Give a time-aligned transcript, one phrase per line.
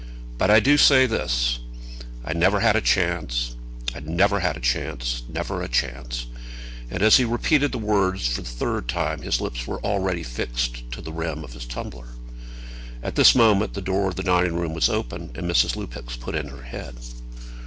[0.39, 1.59] But I do say this;
[2.25, 3.55] I never had a chance;
[3.93, 6.25] I never had a chance; never had a chance."
[6.89, 10.89] And as he repeated the words for the third time, his lips were already fixed
[10.93, 12.07] to the rim of his tumbler.
[13.03, 15.75] At this moment the door of the dining room was opened, and Mrs.
[15.75, 16.95] Lupex put in her head.